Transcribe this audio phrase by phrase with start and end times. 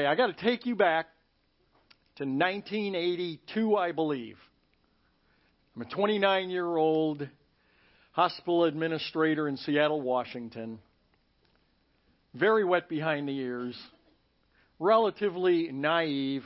[0.00, 1.08] Okay, I got to take you back
[2.16, 4.38] to 1982, I believe.
[5.76, 7.28] I'm a 29 year old
[8.12, 10.78] hospital administrator in Seattle, Washington.
[12.32, 13.78] Very wet behind the ears,
[14.78, 16.44] relatively naive,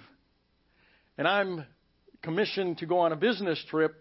[1.16, 1.64] and I'm
[2.22, 3.94] commissioned to go on a business trip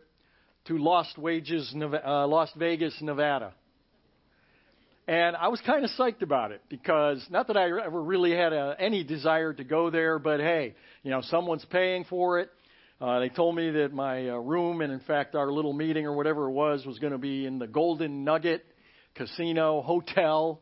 [0.65, 3.53] to Lost Wages, uh, Las Vegas, Nevada.
[5.07, 8.53] And I was kind of psyched about it because not that I ever really had
[8.53, 12.49] a, any desire to go there, but hey, you know, someone's paying for it.
[13.01, 16.13] Uh, they told me that my uh, room and in fact our little meeting or
[16.13, 18.65] whatever it was was going to be in the Golden Nugget
[19.13, 20.61] Casino Hotel,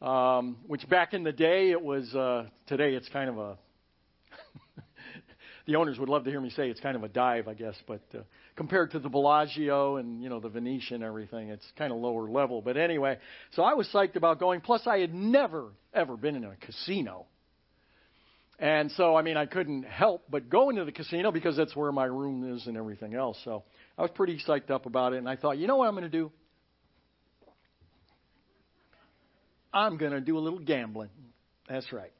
[0.00, 2.14] um, which back in the day it was.
[2.14, 3.58] Uh, today it's kind of a
[5.66, 7.74] the owners would love to hear me say it's kind of a dive, I guess,
[7.88, 8.18] but uh,
[8.54, 12.30] compared to the Bellagio and you know the Venetian and everything, it's kind of lower
[12.30, 12.62] level.
[12.62, 13.18] But anyway,
[13.52, 14.60] so I was psyched about going.
[14.60, 17.26] Plus, I had never ever been in a casino,
[18.60, 21.90] and so I mean I couldn't help but go into the casino because that's where
[21.90, 23.36] my room is and everything else.
[23.44, 23.64] So
[23.98, 26.04] I was pretty psyched up about it, and I thought, you know what I'm going
[26.04, 26.30] to do?
[29.74, 31.10] I'm going to do a little gambling.
[31.68, 32.12] That's right.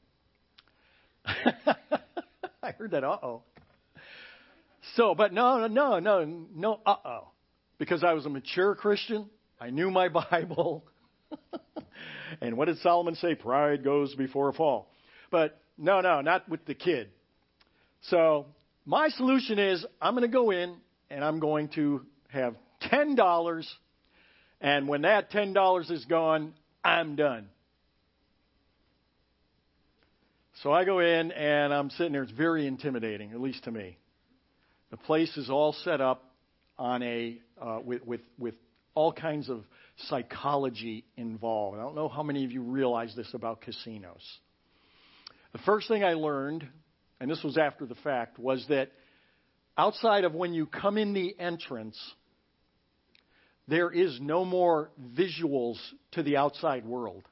[2.66, 3.42] I heard that uh oh.
[4.96, 7.28] So, but no, no, no, no, uh oh.
[7.78, 10.84] Because I was a mature Christian, I knew my Bible.
[12.40, 13.36] and what did Solomon say?
[13.36, 14.90] Pride goes before a fall.
[15.30, 17.10] But no, no, not with the kid.
[18.02, 18.46] So,
[18.84, 20.76] my solution is I'm going to go in
[21.08, 22.56] and I'm going to have
[22.90, 23.66] $10.
[24.60, 27.48] And when that $10 is gone, I'm done.
[30.62, 32.22] So I go in and I'm sitting there.
[32.22, 33.98] It's very intimidating, at least to me.
[34.90, 36.24] The place is all set up
[36.78, 38.54] on a uh, with, with with
[38.94, 39.64] all kinds of
[40.08, 41.78] psychology involved.
[41.78, 44.22] I don't know how many of you realize this about casinos.
[45.52, 46.66] The first thing I learned,
[47.20, 48.90] and this was after the fact, was that
[49.76, 51.98] outside of when you come in the entrance,
[53.68, 55.76] there is no more visuals
[56.12, 57.24] to the outside world.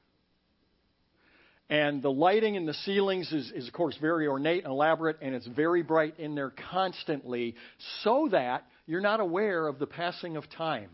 [1.69, 5.33] And the lighting in the ceilings is, is, of course, very ornate and elaborate, and
[5.33, 7.55] it's very bright in there constantly
[8.03, 10.91] so that you're not aware of the passing of time,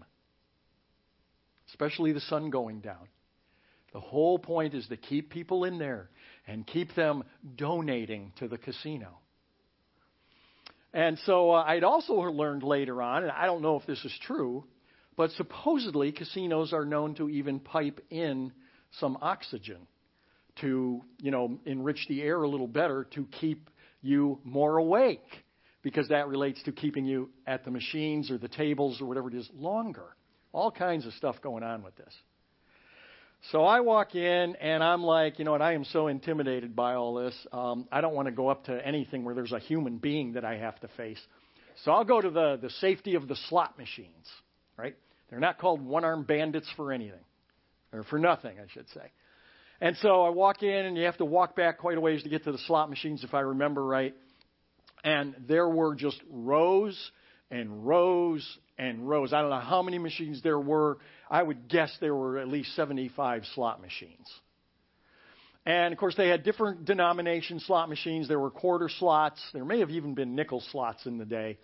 [1.70, 3.10] especially the sun going down.
[3.92, 6.10] The whole point is to keep people in there
[6.48, 7.26] and keep them
[7.58, 9.18] donating to the casino.
[10.94, 14.18] And so uh, I'd also learned later on, and I don't know if this is
[14.22, 14.64] true,
[15.18, 18.54] but supposedly casinos are known to even pipe in
[19.00, 19.88] some oxygen
[20.60, 23.70] to, you know, enrich the air a little better to keep
[24.02, 25.26] you more awake
[25.84, 29.36] because that relates to keeping you at the machines or the tables or whatever it
[29.36, 30.16] is longer.
[30.54, 32.14] All kinds of stuff going on with this.
[33.52, 36.94] So I walk in and I'm like, you know what, I am so intimidated by
[36.94, 37.36] all this.
[37.52, 40.46] Um, I don't want to go up to anything where there's a human being that
[40.46, 41.20] I have to face.
[41.84, 44.28] So I'll go to the, the safety of the slot machines,
[44.78, 44.96] right?
[45.30, 47.24] They're not called one armed bandits for anything,
[47.92, 49.12] or for nothing, I should say.
[49.82, 52.30] And so I walk in, and you have to walk back quite a ways to
[52.30, 54.14] get to the slot machines, if I remember right.
[55.04, 57.12] And there were just rows
[57.50, 58.48] and rows
[58.78, 59.34] and rows.
[59.34, 61.00] I don't know how many machines there were.
[61.32, 64.28] I would guess there were at least 75 slot machines.
[65.66, 68.28] And of course, they had different denomination slot machines.
[68.28, 69.42] There were quarter slots.
[69.52, 71.58] There may have even been nickel slots in the day.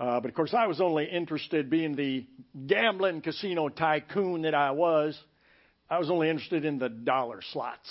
[0.00, 2.26] Uh, but of course, I was only interested, being the
[2.66, 5.16] gambling casino tycoon that I was,
[5.90, 7.88] I was only interested in the dollar slots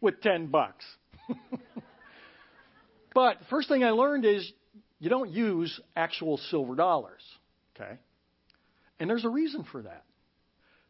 [0.00, 0.84] with 10 bucks.
[3.14, 4.50] but first thing I learned is
[4.98, 7.22] you don't use actual silver dollars,
[7.74, 7.98] okay?
[8.98, 10.04] And there's a reason for that.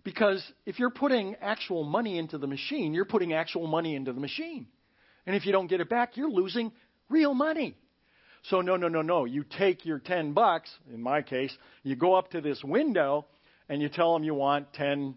[0.04, 4.20] Because if you're putting actual money into the machine, you're putting actual money into the
[4.20, 4.68] machine.
[5.26, 6.70] And if you don't get it back, you're losing
[7.08, 7.76] real money.
[8.44, 9.24] So no, no, no, no.
[9.24, 11.52] You take your 10 bucks, in my case,
[11.82, 13.26] you go up to this window
[13.68, 15.14] and you tell them you want $10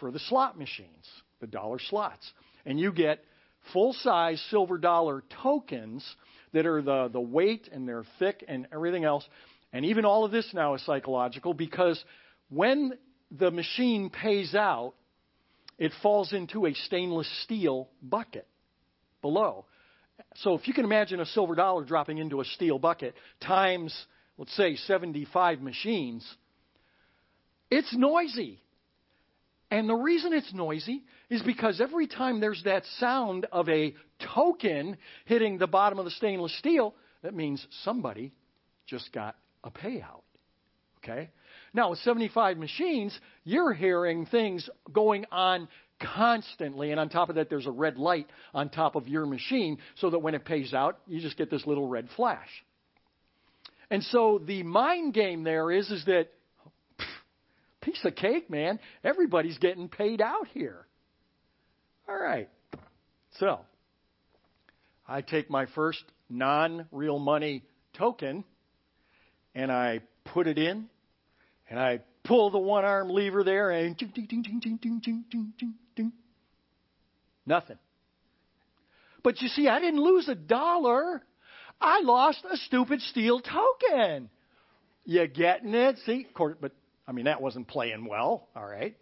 [0.00, 1.06] for the slot machines,
[1.40, 2.30] the dollar slots.
[2.64, 3.24] And you get
[3.72, 6.04] full size silver dollar tokens
[6.52, 9.26] that are the, the weight and they're thick and everything else.
[9.72, 12.02] And even all of this now is psychological because
[12.48, 12.92] when
[13.30, 14.94] the machine pays out,
[15.78, 18.46] it falls into a stainless steel bucket
[19.20, 19.66] below.
[20.36, 23.94] So if you can imagine a silver dollar dropping into a steel bucket times,
[24.38, 26.26] let's say, 75 machines,
[27.70, 28.62] it's noisy.
[29.70, 33.94] And the reason it's noisy is because every time there's that sound of a
[34.34, 38.32] token hitting the bottom of the stainless steel, that means somebody
[38.86, 40.22] just got a payout.
[41.02, 41.30] Okay?
[41.74, 45.68] Now, with 75 machines, you're hearing things going on
[46.00, 46.90] constantly.
[46.90, 50.10] And on top of that, there's a red light on top of your machine so
[50.10, 52.48] that when it pays out, you just get this little red flash.
[53.90, 56.28] And so the mind game there is, is that
[57.86, 58.80] piece of cake, man.
[59.04, 60.86] Everybody's getting paid out here.
[62.08, 62.48] All right.
[63.38, 63.60] So
[65.06, 67.62] I take my first non real money
[67.96, 68.44] token
[69.54, 70.86] and I put it in
[71.70, 75.00] and I pull the one arm lever there and ding, ding, ding, ding, ding, ding,
[75.04, 76.12] ding, ding, ding, ding.
[77.46, 77.78] Nothing.
[79.22, 81.22] But you see, I didn't lose a dollar.
[81.80, 84.28] I lost a stupid steel token.
[85.04, 85.98] You getting it?
[86.04, 86.72] See, but
[87.06, 88.48] I mean that wasn't playing well.
[88.54, 88.96] All right,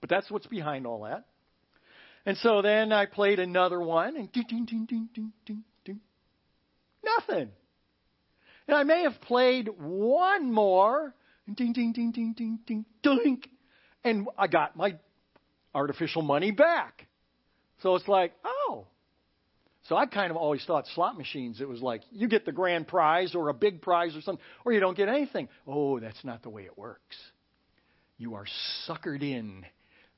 [0.00, 1.26] but that's what's behind all that.
[2.26, 6.00] And so then I played another one and ding, ding, ding, ding, ding, ding, ding.
[7.02, 7.50] Nothing.
[8.68, 11.14] And I may have played one more
[11.54, 13.42] ding, ding, ding, ding, ding, ding, ding.
[14.04, 14.96] And I got my
[15.74, 17.06] artificial money back.
[17.82, 18.86] So it's like, oh.
[19.88, 22.86] So I kind of always thought slot machines, it was like you get the grand
[22.86, 25.48] prize or a big prize or something, or you don't get anything.
[25.66, 27.16] Oh, that's not the way it works.
[28.20, 28.44] You are
[28.86, 29.64] suckered in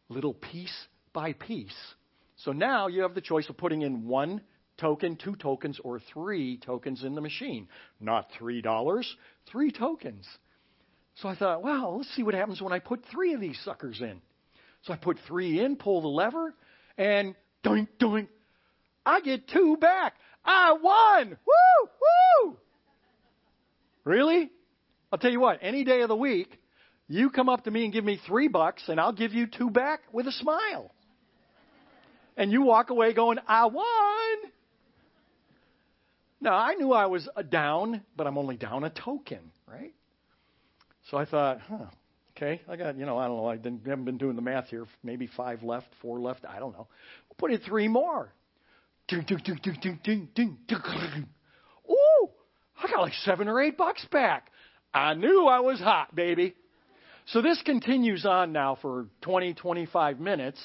[0.09, 0.75] little piece
[1.13, 1.95] by piece.
[2.35, 4.41] So now you have the choice of putting in one
[4.77, 7.69] token, two tokens, or three tokens in the machine.
[8.01, 9.05] Not $3,
[9.47, 10.27] three tokens.
[11.15, 14.01] So I thought, well, let's see what happens when I put three of these suckers
[14.01, 14.21] in.
[14.83, 16.55] So I put three in, pull the lever,
[16.99, 18.27] and doink, doink,
[19.07, 20.15] I get two back.
[20.45, 21.29] I won!
[21.29, 21.89] Woo!
[22.51, 22.57] Woo!
[24.03, 24.51] Really?
[25.13, 26.59] I'll tell you what, any day of the week,
[27.13, 29.71] you come up to me and give me three bucks, and I'll give you two
[29.71, 30.93] back with a smile.
[32.37, 34.53] And you walk away going, I won!
[36.41, 39.93] Now, I knew I was down, but I'm only down a token, right?
[41.11, 41.87] So I thought, huh,
[42.37, 44.69] okay, I got, you know, I don't know, I didn't, haven't been doing the math
[44.69, 44.87] here.
[45.05, 46.89] Maybe five left, four left, I don't know.
[47.29, 48.33] We'll put in three more.
[49.09, 51.29] Ding, ding, ding, ding, ding, ding, ding, ding.
[51.91, 52.29] Ooh,
[52.83, 54.51] I got like seven or eight bucks back.
[54.95, 56.55] I knew I was hot, baby.
[57.27, 60.61] So this continues on now for 20, 25 minutes,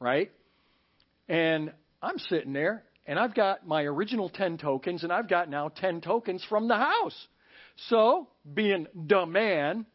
[0.00, 0.30] right?
[1.28, 1.72] And
[2.02, 6.00] I'm sitting there, and I've got my original 10 tokens, and I've got now 10
[6.00, 7.26] tokens from the house.
[7.88, 9.86] So, being the man,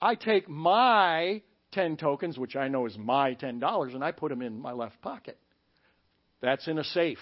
[0.00, 1.42] I take my
[1.72, 5.00] 10 tokens, which I know is my $10, and I put them in my left
[5.00, 5.38] pocket.
[6.40, 7.18] That's in a safe.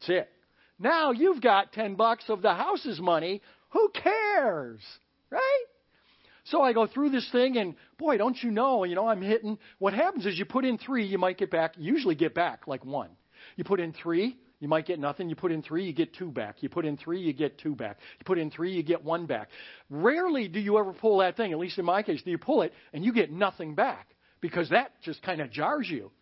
[0.00, 0.30] That's it.
[0.78, 3.40] Now you've got 10 bucks of the house's money.
[3.70, 4.80] Who cares?
[5.30, 5.64] Right?
[6.44, 9.58] So I go through this thing, and boy, don't you know, you know, I'm hitting.
[9.78, 12.84] What happens is you put in three, you might get back, usually get back like
[12.84, 13.10] one.
[13.56, 15.28] You put in three, you might get nothing.
[15.28, 16.62] You put in three, you get two back.
[16.62, 17.98] You put in three, you get two back.
[18.18, 19.48] You put in three, you get one back.
[19.90, 22.62] Rarely do you ever pull that thing, at least in my case, do you pull
[22.62, 24.08] it and you get nothing back
[24.40, 26.12] because that just kind of jars you.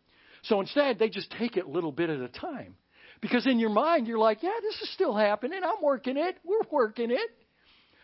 [0.45, 2.77] So instead, they just take it a little bit at a time.
[3.21, 5.61] Because in your mind, you're like, yeah, this is still happening.
[5.63, 6.39] I'm working it.
[6.43, 7.31] We're working it.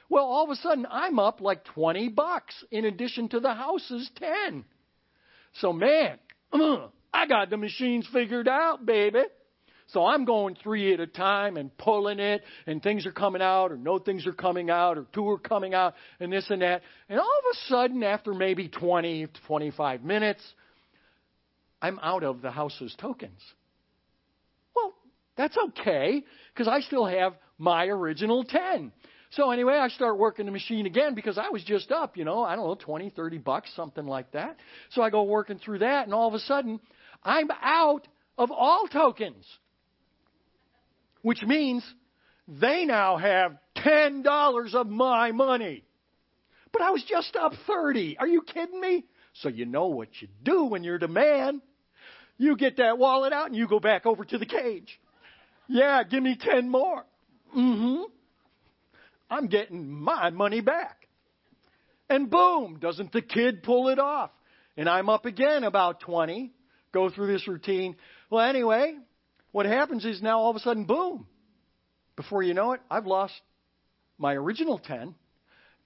[0.09, 4.09] Well, all of a sudden, I'm up like 20 bucks in addition to the house's
[4.17, 4.65] 10.
[5.61, 6.19] So, man,
[6.53, 9.23] I got the machines figured out, baby.
[9.89, 13.71] So I'm going three at a time and pulling it, and things are coming out,
[13.71, 16.83] or no things are coming out, or two are coming out, and this and that.
[17.09, 20.43] And all of a sudden, after maybe 20, to 25 minutes,
[21.81, 23.41] I'm out of the house's tokens.
[24.75, 24.95] Well,
[25.37, 28.93] that's okay, because I still have my original 10.
[29.31, 32.43] So anyway, I start working the machine again because I was just up, you know,
[32.43, 34.57] I don't know, 20, 30 bucks, something like that.
[34.91, 36.81] So I go working through that, and all of a sudden,
[37.23, 38.07] I'm out
[38.39, 39.45] of all tokens
[41.27, 41.85] which means
[42.47, 45.83] they now have $10 of my money.
[46.73, 48.19] But I was just up 30.
[48.21, 49.05] Are you kidding me?
[49.43, 51.63] So you know what you do when you're the man.
[52.39, 55.01] You get that wallet out and you go back over to the cage.
[55.67, 57.05] Yeah, give me 10 more.
[57.57, 58.03] Mm-hmm.
[59.31, 61.07] I'm getting my money back.
[62.09, 64.31] And boom, doesn't the kid pull it off?
[64.77, 66.53] And I'm up again about 20.
[66.93, 67.97] Go through this routine.
[68.31, 68.97] Well, anyway,
[69.53, 71.27] what happens is now all of a sudden, boom.
[72.15, 73.35] Before you know it, I've lost
[74.19, 75.15] my original 10.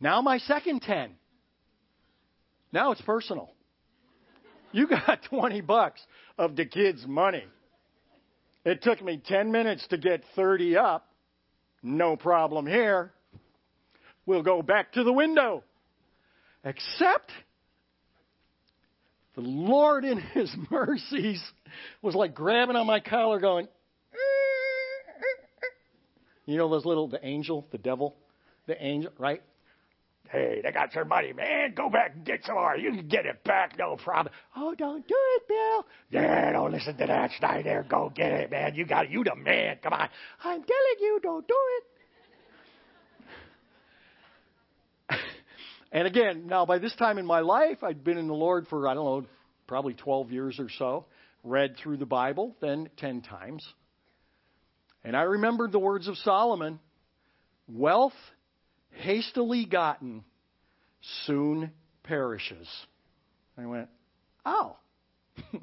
[0.01, 1.13] Now my second 10.
[2.73, 3.51] Now it's personal.
[4.73, 6.01] You got 20 bucks
[6.39, 7.45] of the kid's money.
[8.65, 11.07] It took me 10 minutes to get 30 up.
[11.83, 13.13] No problem here.
[14.27, 15.65] We'll go back to the window.
[16.65, 17.31] Except
[19.35, 21.43] the Lord, in His mercies,
[22.03, 23.67] was like grabbing on my collar, going,
[26.47, 28.15] you know those little, the angel, the devil,
[28.67, 29.43] the angel, right?
[30.31, 31.75] Hey, they got your money, man.
[31.75, 32.77] Go back and get some more.
[32.77, 34.33] You can get it back, no problem.
[34.55, 35.87] Oh, don't do it, Bill.
[36.11, 37.85] Yeah, don't listen to that Schneider.
[37.89, 38.77] Go get it, man.
[38.77, 39.11] You got it.
[39.11, 39.79] You the man.
[39.83, 40.09] Come on.
[40.45, 41.85] I'm telling you, don't do it.
[45.93, 48.87] And again, now by this time in my life, I'd been in the Lord for,
[48.87, 49.27] I don't know,
[49.67, 51.07] probably 12 years or so.
[51.43, 53.67] Read through the Bible, then 10 times.
[55.03, 56.79] And I remembered the words of Solomon
[57.69, 58.13] Wealth
[58.91, 60.25] hastily gotten
[61.25, 61.71] soon
[62.03, 62.69] perishes.
[63.57, 63.89] I went,
[64.45, 64.77] oh,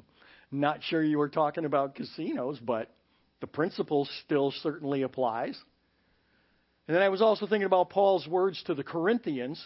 [0.50, 2.90] not sure you were talking about casinos, but
[3.40, 5.58] the principle still certainly applies.
[6.86, 9.62] And then I was also thinking about Paul's words to the Corinthians,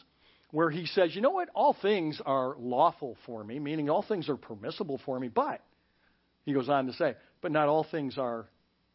[0.52, 1.48] where he says, You know what?
[1.54, 5.60] All things are lawful for me, meaning all things are permissible for me, but,
[6.44, 8.46] he goes on to say, but not all things are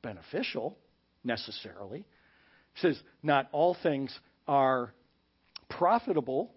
[0.02, 0.78] beneficial
[1.24, 2.06] necessarily.
[2.74, 4.94] He says, Not all things are
[5.70, 6.54] profitable.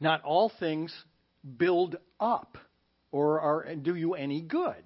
[0.00, 0.94] Not all things
[1.58, 2.56] build up
[3.12, 4.82] or are, do you any good.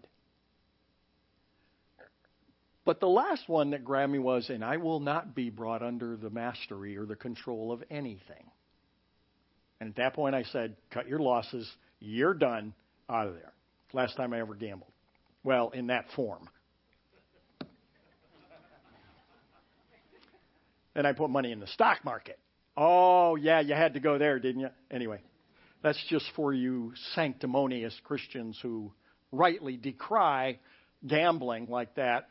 [2.84, 6.30] But the last one that me was, and I will not be brought under the
[6.30, 8.50] mastery or the control of anything.
[9.84, 11.70] And at that point, I said, cut your losses.
[12.00, 12.72] You're done.
[13.10, 13.52] Out of there.
[13.92, 14.90] Last time I ever gambled.
[15.42, 16.48] Well, in that form.
[20.94, 22.38] Then I put money in the stock market.
[22.78, 24.70] Oh, yeah, you had to go there, didn't you?
[24.90, 25.20] Anyway,
[25.82, 28.90] that's just for you sanctimonious Christians who
[29.32, 30.60] rightly decry
[31.06, 32.30] gambling like that.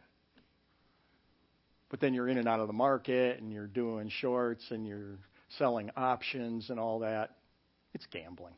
[1.92, 5.20] But then you're in and out of the market and you're doing shorts and you're
[5.60, 7.36] selling options and all that.
[7.94, 8.56] It's gambling.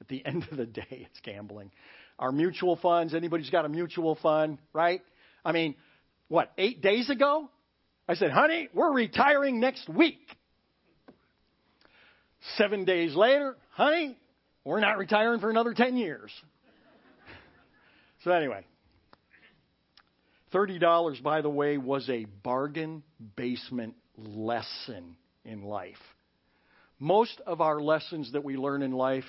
[0.00, 1.70] At the end of the day, it's gambling.
[2.18, 5.02] Our mutual funds, anybody's got a mutual fund, right?
[5.44, 5.74] I mean,
[6.28, 7.48] what, eight days ago?
[8.08, 10.18] I said, honey, we're retiring next week.
[12.56, 14.16] Seven days later, honey,
[14.64, 16.30] we're not retiring for another 10 years.
[18.24, 18.64] so, anyway,
[20.52, 23.02] $30, by the way, was a bargain
[23.36, 25.96] basement lesson in life.
[27.00, 29.24] Most of our lessons that we learn in life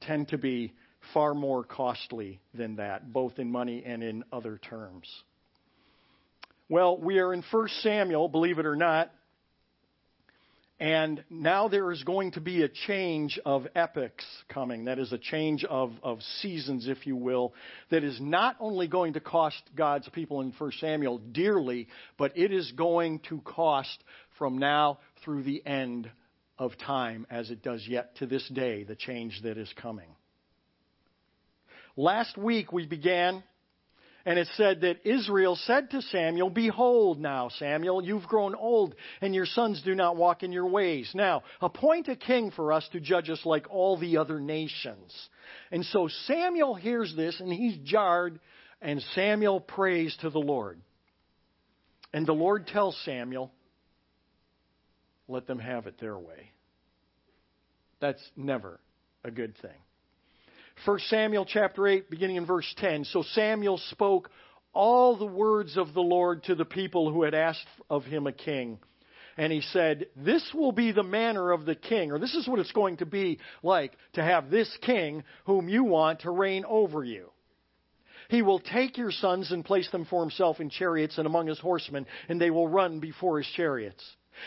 [0.00, 0.74] tend to be
[1.12, 5.08] far more costly than that, both in money and in other terms.
[6.68, 9.12] Well, we are in 1 Samuel, believe it or not.
[10.80, 14.86] And now there is going to be a change of epochs coming.
[14.86, 17.54] That is a change of, of seasons, if you will,
[17.90, 21.86] that is not only going to cost God's people in 1 Samuel dearly,
[22.18, 24.02] but it is going to cost
[24.36, 26.10] from now through the end
[26.58, 30.08] of time, as it does yet to this day, the change that is coming.
[31.96, 33.42] Last week we began
[34.26, 39.34] and it said that Israel said to Samuel, Behold now, Samuel, you've grown old, and
[39.34, 41.10] your sons do not walk in your ways.
[41.14, 45.14] Now, appoint a king for us to judge us like all the other nations.
[45.70, 48.40] And so Samuel hears this, and he's jarred,
[48.80, 50.80] and Samuel prays to the Lord.
[52.14, 53.52] And the Lord tells Samuel,
[55.28, 56.52] Let them have it their way.
[58.00, 58.80] That's never
[59.24, 59.76] a good thing.
[60.84, 63.04] 1 Samuel chapter 8, beginning in verse 10.
[63.04, 64.30] So Samuel spoke
[64.72, 68.32] all the words of the Lord to the people who had asked of him a
[68.32, 68.78] king.
[69.36, 72.58] And he said, This will be the manner of the king, or this is what
[72.58, 77.02] it's going to be like to have this king whom you want to reign over
[77.02, 77.30] you.
[78.28, 81.58] He will take your sons and place them for himself in chariots and among his
[81.58, 84.04] horsemen, and they will run before his chariots.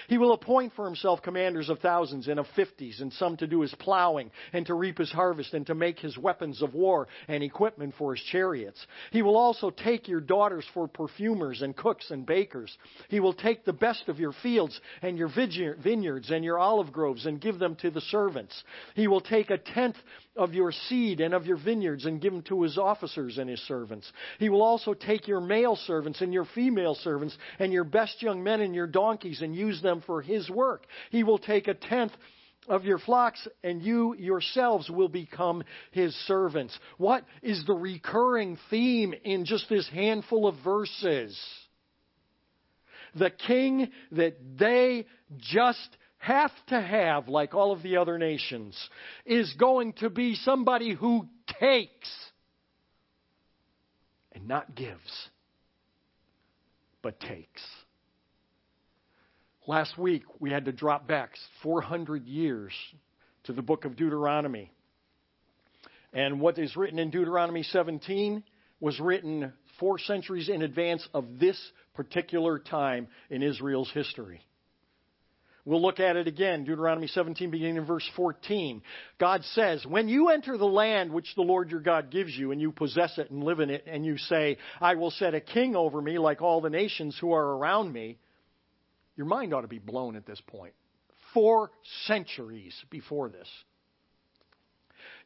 [0.07, 3.61] He will appoint for himself commanders of thousands and of fifties, and some to do
[3.61, 7.43] his plowing, and to reap his harvest, and to make his weapons of war and
[7.43, 8.85] equipment for his chariots.
[9.11, 12.77] He will also take your daughters for perfumers and cooks and bakers.
[13.09, 17.25] He will take the best of your fields and your vineyards and your olive groves
[17.25, 18.63] and give them to the servants.
[18.95, 19.97] He will take a tenth
[20.37, 23.59] of your seed and of your vineyards and give them to his officers and his
[23.61, 24.11] servants.
[24.39, 28.43] He will also take your male servants and your female servants and your best young
[28.43, 30.85] men and your donkeys and use them for his work.
[31.09, 32.13] He will take a tenth
[32.67, 36.77] of your flocks, and you yourselves will become his servants.
[36.97, 41.39] What is the recurring theme in just this handful of verses?
[43.15, 45.05] The king that they
[45.37, 48.77] just have to have, like all of the other nations,
[49.25, 51.27] is going to be somebody who
[51.59, 52.09] takes
[54.33, 55.29] and not gives,
[57.01, 57.61] but takes.
[59.65, 61.31] Last week, we had to drop back
[61.61, 62.71] 400 years
[63.43, 64.71] to the book of Deuteronomy.
[66.13, 68.43] And what is written in Deuteronomy 17
[68.79, 71.59] was written four centuries in advance of this
[71.95, 74.46] particular time in Israel's history.
[75.67, 78.81] We'll look at it again, Deuteronomy 17, beginning in verse 14.
[79.19, 82.61] God says, When you enter the land which the Lord your God gives you, and
[82.61, 85.75] you possess it and live in it, and you say, I will set a king
[85.75, 88.17] over me like all the nations who are around me,
[89.17, 90.71] your mind ought to be blown at this point.
[91.33, 91.71] Four
[92.05, 93.49] centuries before this.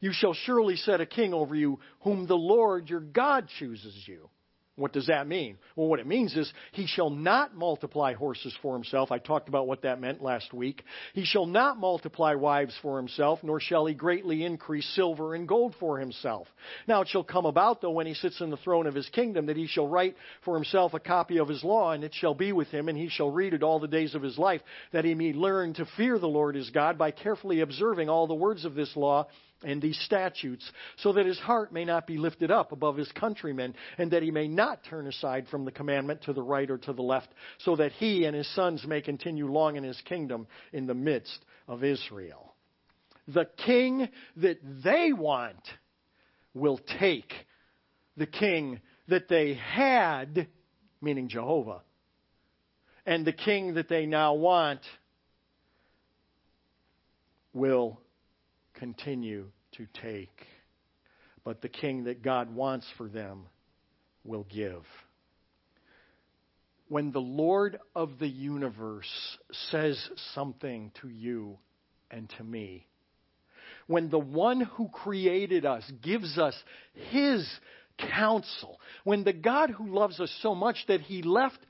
[0.00, 4.28] You shall surely set a king over you, whom the Lord your God chooses you.
[4.76, 5.58] What does that mean?
[5.76, 9.12] Well, what it means is he shall not multiply horses for himself.
[9.12, 10.82] I talked about what that meant last week.
[11.12, 15.74] He shall not multiply wives for himself, nor shall he greatly increase silver and gold
[15.78, 16.48] for himself.
[16.88, 19.44] Now it shall come about, though, when he sits in the throne of his kingdom,
[19.46, 22.52] that he shall write for himself a copy of his law, and it shall be
[22.52, 24.62] with him, and he shall read it all the days of his life,
[24.92, 28.34] that he may learn to fear the Lord his God by carefully observing all the
[28.34, 29.26] words of this law
[29.64, 33.74] and these statutes, so that his heart may not be lifted up above his countrymen,
[33.98, 36.92] and that he may not turn aside from the commandment to the right or to
[36.92, 37.28] the left,
[37.58, 41.44] so that he and his sons may continue long in his kingdom in the midst
[41.68, 42.54] of Israel.
[43.28, 45.62] The king that they want
[46.54, 47.32] will take
[48.16, 50.48] the king that they had,
[51.00, 51.82] meaning Jehovah,
[53.06, 54.80] and the king that they now want
[57.52, 58.00] will
[58.82, 59.46] continue
[59.76, 60.44] to take.
[61.44, 63.44] But the king that God wants for them
[64.24, 64.82] will give.
[66.88, 69.06] When the Lord of the universe
[69.70, 69.96] says
[70.34, 71.58] something to you
[72.10, 72.88] and to me,
[73.86, 76.54] when the one who created us gives us
[77.10, 77.48] his
[78.10, 81.60] counsel, when the God who loves us so much that he left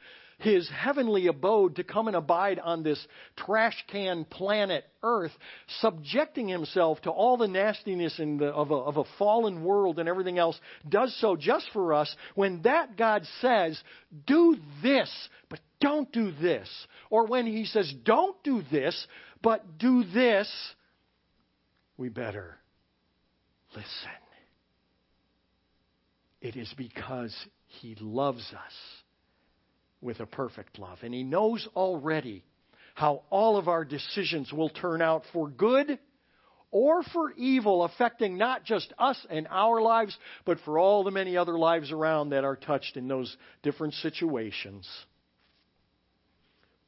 [0.42, 3.04] his heavenly abode to come and abide on this
[3.36, 5.30] trash can planet Earth,
[5.80, 10.38] subjecting himself to all the nastiness the, of, a, of a fallen world and everything
[10.38, 10.58] else,
[10.88, 13.80] does so just for us, when that God says,
[14.26, 15.10] do this,
[15.48, 16.68] but don't do this,
[17.08, 19.06] or when he says, don't do this,
[19.42, 20.50] but do this,
[21.96, 22.56] we better
[23.74, 23.86] listen.
[26.40, 27.34] It is because
[27.66, 29.01] he loves us
[30.02, 30.98] with a perfect love.
[31.02, 32.44] And He knows already
[32.94, 35.98] how all of our decisions will turn out for good
[36.70, 41.36] or for evil, affecting not just us and our lives, but for all the many
[41.36, 44.88] other lives around that are touched in those different situations.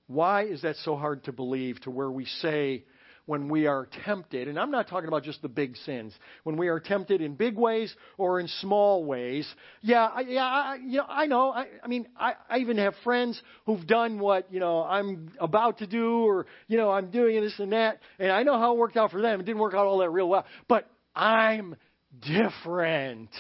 [0.07, 2.85] Why is that so hard to believe to where we say,
[3.26, 6.68] when we are tempted, and I'm not talking about just the big sins, when we
[6.68, 9.46] are tempted in big ways or in small ways.
[9.80, 11.50] Yeah, I, yeah, I, you know, I know.
[11.50, 15.78] I, I mean, I, I even have friends who've done what you know I'm about
[15.78, 18.78] to do, or you know I'm doing this and that, and I know how it
[18.78, 19.40] worked out for them.
[19.40, 21.76] It didn't work out all that real well, but I'm
[22.20, 23.30] different.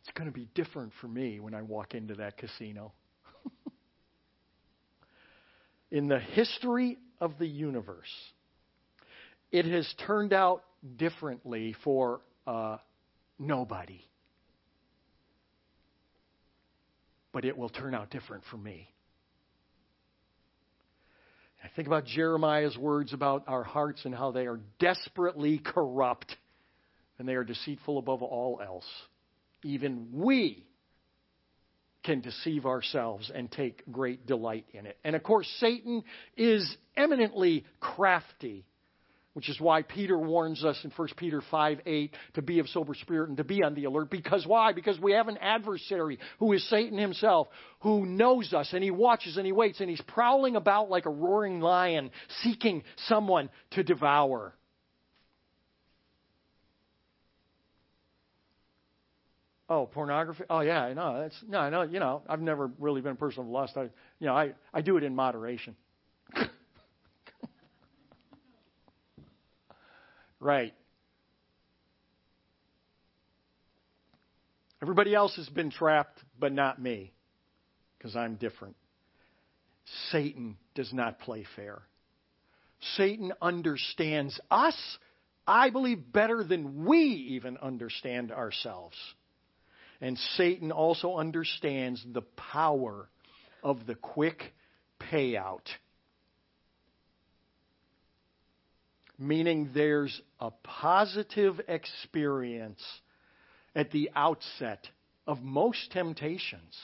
[0.00, 2.92] It's going to be different for me when I walk into that casino
[5.90, 8.10] in the history of the universe,
[9.50, 10.62] it has turned out
[10.96, 12.78] differently for uh,
[13.38, 14.00] nobody.
[17.32, 18.88] But it will turn out different for me.
[21.62, 26.34] I think about Jeremiah's words about our hearts and how they are desperately corrupt
[27.18, 28.86] and they are deceitful above all else.
[29.62, 30.64] Even we
[32.02, 34.98] can deceive ourselves and take great delight in it.
[35.04, 36.02] And of course, Satan
[36.36, 38.64] is eminently crafty,
[39.34, 42.94] which is why Peter warns us in 1 Peter 5 8 to be of sober
[42.94, 44.10] spirit and to be on the alert.
[44.10, 44.72] Because why?
[44.72, 47.48] Because we have an adversary who is Satan himself,
[47.80, 51.10] who knows us and he watches and he waits and he's prowling about like a
[51.10, 52.10] roaring lion,
[52.42, 54.54] seeking someone to devour.
[59.70, 60.42] Oh, pornography?
[60.50, 61.82] Oh, yeah, no, that's no, I know.
[61.82, 63.76] You know, I've never really been a person of lust.
[63.76, 63.82] I,
[64.18, 65.76] you know, I I do it in moderation.
[70.40, 70.74] right.
[74.82, 77.12] Everybody else has been trapped, but not me,
[77.96, 78.74] because I'm different.
[80.10, 81.82] Satan does not play fair.
[82.96, 84.76] Satan understands us,
[85.46, 86.98] I believe, better than we
[87.36, 88.96] even understand ourselves.
[90.00, 93.08] And Satan also understands the power
[93.62, 94.54] of the quick
[94.98, 95.66] payout.
[99.18, 102.82] Meaning there's a positive experience
[103.74, 104.88] at the outset
[105.26, 106.74] of most temptations.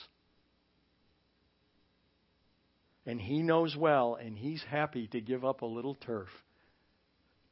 [3.07, 6.27] And he knows well, and he's happy to give up a little turf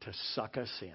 [0.01, 0.93] to suck us in.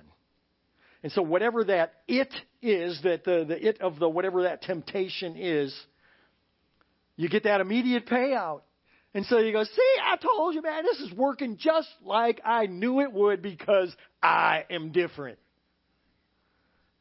[1.02, 5.36] And so, whatever that it is, that the, the it of the whatever that temptation
[5.36, 5.74] is,
[7.16, 8.60] you get that immediate payout.
[9.12, 12.66] And so you go, see, I told you, man, this is working just like I
[12.66, 15.38] knew it would because I am different.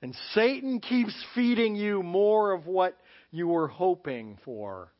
[0.01, 2.97] And Satan keeps feeding you more of what
[3.31, 4.91] you were hoping for,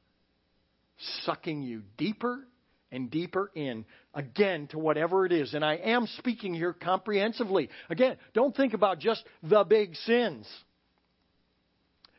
[1.23, 2.45] sucking you deeper
[2.91, 5.53] and deeper in, again, to whatever it is.
[5.53, 7.69] And I am speaking here comprehensively.
[7.89, 10.47] Again, don't think about just the big sins.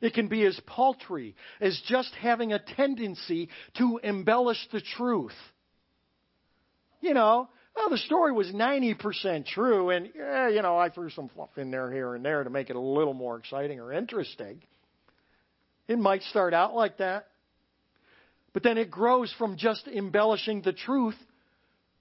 [0.00, 5.34] It can be as paltry as just having a tendency to embellish the truth.
[7.00, 11.28] You know, well, the story was 90% true, and, yeah, you know, I threw some
[11.28, 14.62] fluff in there here and there to make it a little more exciting or interesting.
[15.86, 17.28] It might start out like that.
[18.52, 21.16] But then it grows from just embellishing the truth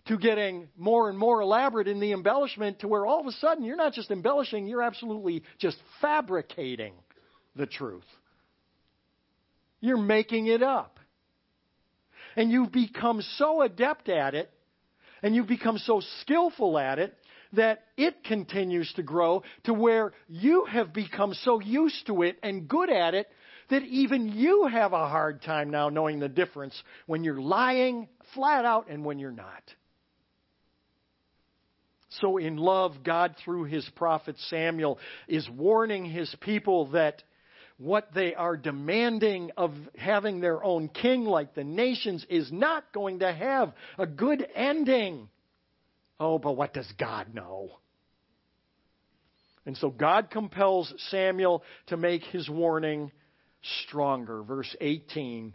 [0.07, 3.63] to getting more and more elaborate in the embellishment to where all of a sudden
[3.63, 6.93] you're not just embellishing, you're absolutely just fabricating
[7.55, 8.05] the truth.
[9.79, 10.99] You're making it up.
[12.35, 14.51] And you've become so adept at it,
[15.21, 17.15] and you've become so skillful at it,
[17.53, 22.67] that it continues to grow to where you have become so used to it and
[22.67, 23.27] good at it
[23.69, 28.65] that even you have a hard time now knowing the difference when you're lying flat
[28.65, 29.63] out and when you're not.
[32.21, 37.21] So, in love, God, through his prophet Samuel, is warning his people that
[37.77, 43.19] what they are demanding of having their own king like the nations is not going
[43.19, 45.29] to have a good ending.
[46.19, 47.77] Oh, but what does God know?
[49.65, 53.11] And so God compels Samuel to make his warning
[53.61, 54.43] stronger.
[54.43, 55.53] Verse 18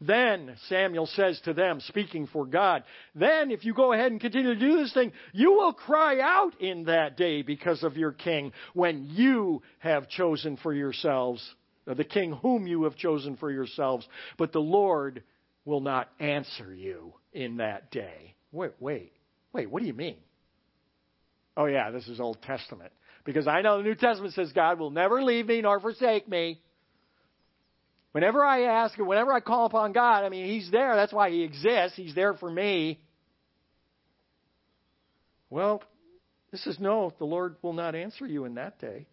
[0.00, 4.54] then Samuel says to them, speaking for God, then if you go ahead and continue
[4.54, 8.52] to do this thing, you will cry out in that day because of your king
[8.72, 11.46] when you have chosen for yourselves,
[11.86, 14.08] uh, the king whom you have chosen for yourselves.
[14.38, 15.22] But the Lord
[15.66, 18.34] will not answer you in that day.
[18.52, 19.12] Wait, wait,
[19.52, 20.16] wait, what do you mean?
[21.58, 22.92] Oh, yeah, this is Old Testament.
[23.32, 26.60] Because I know the New Testament says God will never leave me nor forsake me.
[28.10, 30.96] Whenever I ask or whenever I call upon God, I mean, He's there.
[30.96, 31.96] That's why He exists.
[31.96, 32.98] He's there for me.
[35.48, 35.84] Well,
[36.50, 39.06] this is no, the Lord will not answer you in that day.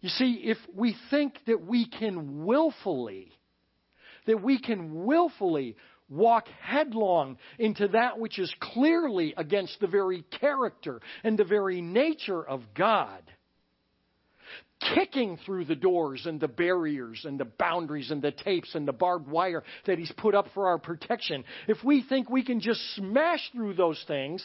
[0.00, 3.30] You see, if we think that we can willfully,
[4.26, 5.76] that we can willfully
[6.12, 12.42] walk headlong into that which is clearly against the very character and the very nature
[12.42, 13.22] of God,
[14.94, 18.92] kicking through the doors and the barriers and the boundaries and the tapes and the
[18.92, 22.80] barbed wire that He's put up for our protection, if we think we can just
[22.96, 24.44] smash through those things,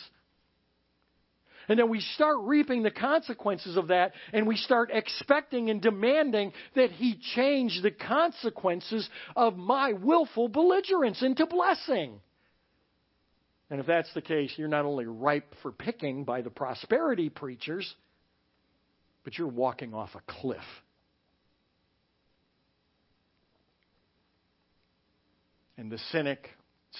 [1.67, 6.53] and then we start reaping the consequences of that, and we start expecting and demanding
[6.75, 12.19] that He change the consequences of my willful belligerence into blessing.
[13.69, 17.93] And if that's the case, you're not only ripe for picking by the prosperity preachers,
[19.25, 20.61] but you're walking off a cliff.
[25.77, 26.49] And the cynic,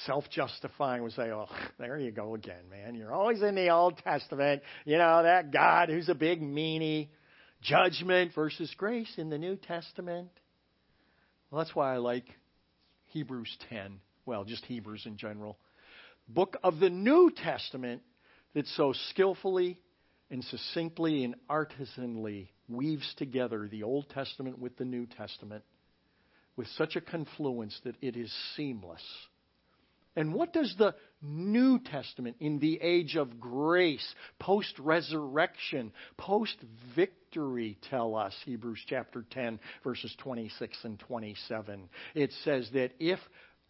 [0.06, 1.48] self justifying, would say, Oh,
[1.80, 2.96] there you go again, man.
[2.96, 4.62] You're always in the Old Testament.
[4.86, 7.10] You know, that God who's a big meanie.
[7.62, 10.30] Judgment versus grace in the New Testament.
[11.50, 12.26] Well, that's why I like
[13.08, 14.00] Hebrews 10.
[14.26, 15.58] Well, just Hebrews in general.
[16.30, 18.04] Book of the New Testament
[18.54, 19.80] that so skillfully
[20.30, 25.64] and succinctly and artisanally weaves together the Old Testament with the New Testament
[26.58, 29.04] with such a confluence that it is seamless.
[30.18, 34.06] And what does the New Testament in the age of grace,
[34.40, 36.58] post resurrection, post
[36.96, 38.34] victory tell us?
[38.44, 41.88] Hebrews chapter 10, verses 26 and 27.
[42.16, 43.20] It says that if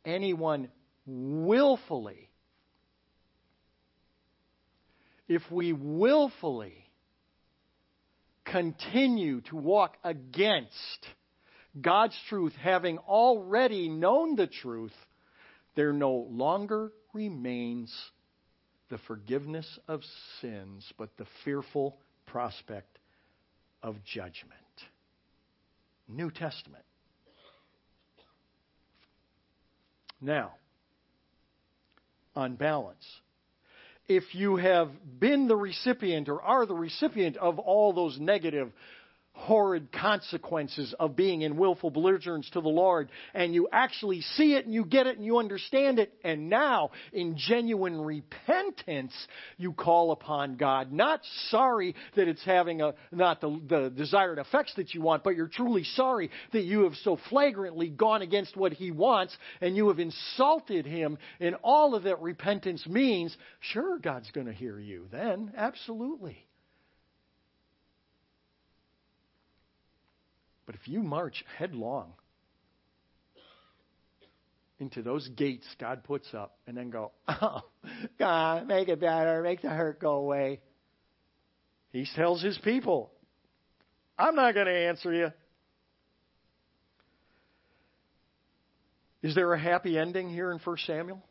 [0.04, 0.70] anyone
[1.06, 2.30] willfully
[5.28, 6.86] if we willfully
[8.46, 11.06] continue to walk against
[11.80, 14.94] God's truth, having already known the truth,
[15.78, 17.96] there no longer remains
[18.90, 20.02] the forgiveness of
[20.42, 22.98] sins, but the fearful prospect
[23.84, 24.54] of judgment.
[26.08, 26.84] New Testament.
[30.20, 30.54] Now,
[32.36, 33.06] on balance,
[34.08, 38.72] if you have been the recipient or are the recipient of all those negative,
[39.38, 44.66] horrid consequences of being in willful belligerence to the Lord, and you actually see it
[44.66, 49.14] and you get it and you understand it, and now in genuine repentance
[49.58, 54.74] you call upon God, not sorry that it's having a not the, the desired effects
[54.76, 58.74] that you want, but you're truly sorry that you have so flagrantly gone against what
[58.74, 64.32] He wants and you have insulted Him, and all of that repentance means, sure, God's
[64.32, 66.47] going to hear you then, absolutely.
[70.68, 72.14] But if you march headlong
[74.80, 77.62] into those gates God puts up and then go, oh,
[78.20, 80.60] God, make it better, make the hurt go away.
[81.92, 83.12] He tells his people,
[84.20, 85.32] I'm not going to answer you.
[89.24, 91.24] Is there a happy ending here in 1 Samuel?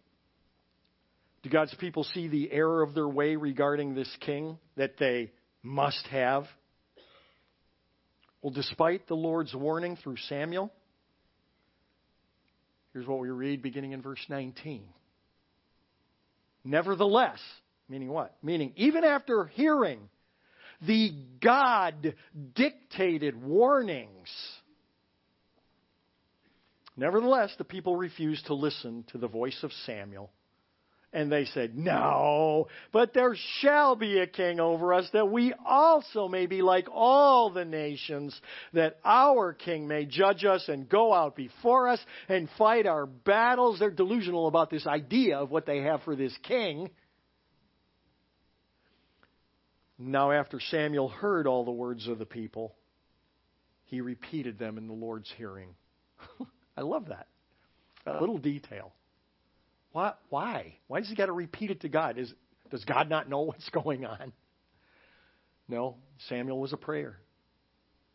[1.42, 5.31] Do God's people see the error of their way regarding this king that they
[5.62, 6.46] must have?
[8.46, 10.72] Well, despite the Lord's warning through Samuel,
[12.92, 14.85] here's what we read beginning in verse 19.
[16.62, 17.40] Nevertheless,
[17.88, 18.37] meaning what?
[18.44, 19.98] Meaning, even after hearing
[20.80, 21.11] the
[21.42, 22.14] God
[22.54, 24.28] dictated warnings,
[26.96, 30.30] nevertheless, the people refused to listen to the voice of Samuel
[31.16, 36.29] and they said, No, but there shall be a king over us, that we also
[36.29, 38.38] may be like all the nations,
[38.74, 43.79] that our king may judge us and go out before us and fight our battles.
[43.79, 46.90] They're delusional about this idea of what they have for this king.
[49.98, 52.74] Now, after Samuel heard all the words of the people,
[53.85, 55.70] he repeated them in the Lord's hearing.
[56.76, 57.29] I love that.
[58.05, 58.92] A little detail.
[59.96, 60.12] Why?
[60.28, 60.74] Why?
[60.88, 62.18] Why does he got to repeat it to God?
[62.18, 62.30] Is,
[62.70, 64.35] does God not know what's going on?
[65.70, 65.96] No,
[66.28, 67.16] Samuel was a prayer.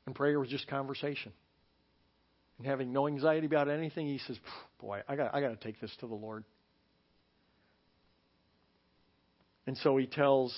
[0.05, 1.31] And prayer was just conversation.
[2.59, 4.37] And having no anxiety about anything, he says,
[4.79, 6.43] Boy, I got, I got to take this to the Lord.
[9.65, 10.55] And so he tells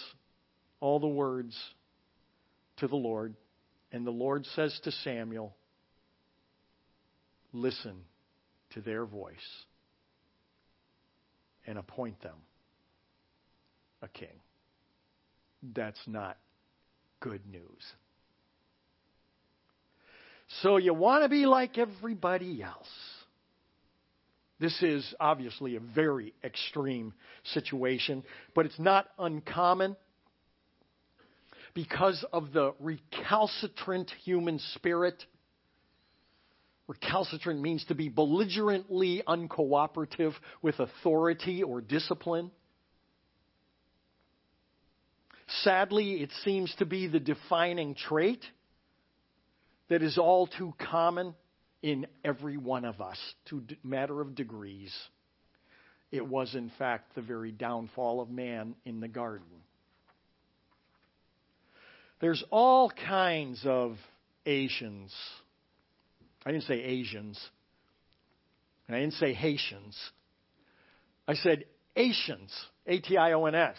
[0.82, 1.58] all the words
[2.80, 3.34] to the Lord.
[3.94, 5.56] And the Lord says to Samuel,
[7.54, 8.02] Listen
[8.72, 9.38] to their voice
[11.66, 12.36] and appoint them
[14.02, 14.40] a king.
[15.76, 16.38] That's not
[17.20, 17.94] good news.
[20.62, 22.90] So you want to be like everybody else.
[24.60, 27.14] This is obviously a very extreme
[27.54, 28.24] situation,
[28.54, 29.96] but it's not uncommon
[31.74, 35.26] because of the recalcitrant human spirit
[36.88, 42.52] Recalcitrant means to be belligerently uncooperative with authority or discipline.
[45.62, 48.44] Sadly, it seems to be the defining trait
[49.90, 51.36] that is all too common
[51.82, 53.18] in every one of us,
[53.50, 54.94] to a matter of degrees.
[56.12, 59.48] It was, in fact, the very downfall of man in the garden.
[62.22, 63.98] There's all kinds of
[64.46, 65.14] Asians
[66.46, 67.40] I didn't say Asians.
[68.88, 69.98] And I didn't say Haitians.
[71.28, 72.52] I said Asians,
[72.86, 73.78] A T I O N S,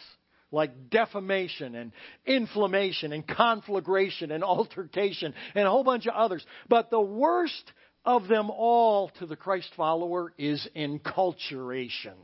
[0.51, 1.93] like defamation and
[2.25, 6.45] inflammation and conflagration and altercation and a whole bunch of others.
[6.69, 7.71] But the worst
[8.05, 12.15] of them all to the Christ follower is enculturation.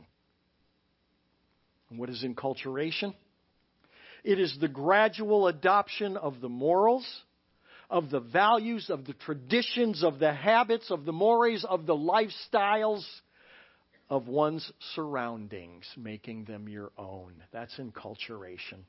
[1.89, 3.13] And what is enculturation?
[4.23, 7.05] It is the gradual adoption of the morals
[7.91, 13.05] of the values, of the traditions, of the habits, of the mores, of the lifestyles
[14.09, 17.33] of one's surroundings, making them your own.
[17.51, 18.85] That's enculturation.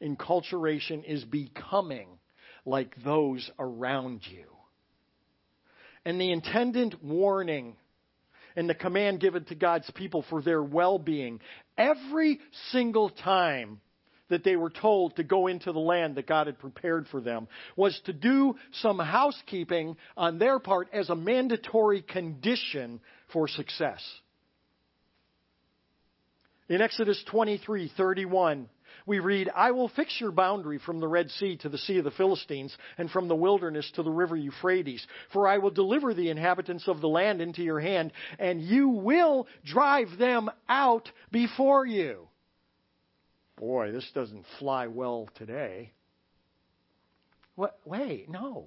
[0.00, 2.08] Enculturation is becoming
[2.64, 4.46] like those around you.
[6.04, 7.76] And the intended warning
[8.54, 11.40] and the command given to God's people for their well being
[11.76, 12.38] every
[12.70, 13.80] single time
[14.32, 17.48] that they were told to go into the land that God had prepared for them
[17.76, 22.98] was to do some housekeeping on their part as a mandatory condition
[23.32, 24.02] for success.
[26.70, 28.68] In Exodus 23:31,
[29.04, 32.04] we read, I will fix your boundary from the Red Sea to the Sea of
[32.04, 35.06] the Philistines, and from the wilderness to the river Euphrates.
[35.32, 39.46] For I will deliver the inhabitants of the land into your hand, and you will
[39.64, 42.28] drive them out before you
[43.62, 45.92] boy, this doesn't fly well today.
[47.54, 47.78] What?
[47.84, 48.66] Wait, no.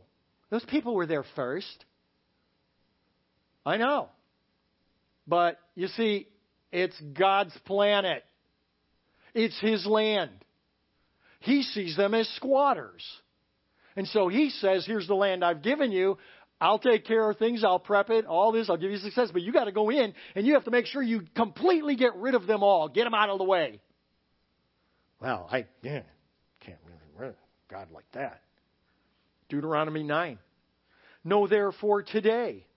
[0.50, 1.84] Those people were there first.
[3.66, 4.08] I know.
[5.28, 6.30] But you see,
[6.72, 8.24] it's God's planet.
[9.34, 10.32] It's His land.
[11.42, 13.06] He sees them as squatters.
[13.98, 16.18] And so he says, Here's the land I've given you.
[16.62, 17.66] I'll take care of things.
[17.66, 18.70] I'll prep it, all this.
[18.70, 19.30] I'll give you success.
[19.34, 22.16] But you got to go in and you have to make sure you completely get
[22.16, 22.88] rid of them all.
[22.88, 23.82] Get them out of the way.
[25.26, 26.04] Well, I yeah,
[26.60, 27.34] can't really read
[27.68, 28.44] God like that.
[29.50, 30.38] Deuteronomy 9.
[31.24, 32.68] Know therefore today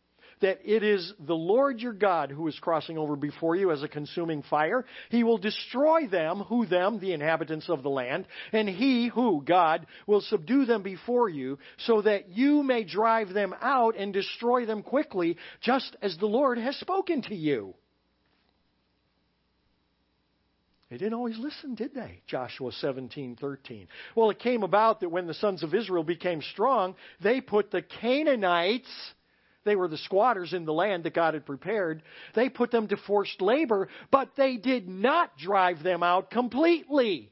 [0.40, 3.88] that it is the Lord your God who is crossing over before you as a
[3.88, 4.86] consuming fire.
[5.10, 9.86] He will destroy them, who them, the inhabitants of the land, and he, who, God,
[10.06, 14.82] will subdue them before you, so that you may drive them out and destroy them
[14.82, 17.74] quickly, just as the Lord has spoken to you.
[20.90, 22.22] They didn't always listen, did they?
[22.26, 23.88] Joshua 17:13.
[24.14, 27.82] Well, it came about that when the sons of Israel became strong, they put the
[27.82, 29.14] Canaanites
[29.68, 32.02] they were the squatters in the land that God had prepared.
[32.34, 37.30] They put them to forced labor, but they did not drive them out completely.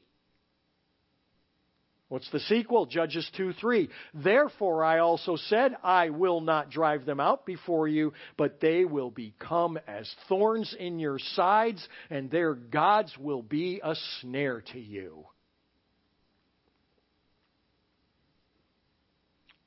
[2.09, 2.85] What's the sequel?
[2.85, 3.89] Judges 2 3.
[4.13, 9.11] Therefore, I also said, I will not drive them out before you, but they will
[9.11, 15.25] become as thorns in your sides, and their gods will be a snare to you.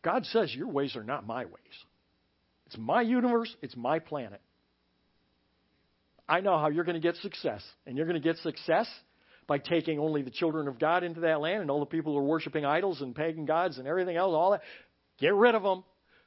[0.03, 1.85] God says, Your ways are not my ways.
[2.69, 4.41] It's my universe, it's my planet.
[6.27, 7.63] I know how you're going to get success.
[7.87, 8.89] And you're going to get success
[9.51, 12.21] by taking only the children of God into that land and all the people who
[12.21, 14.63] are worshiping idols and pagan gods and everything else, all that.
[15.19, 15.83] Get rid of them.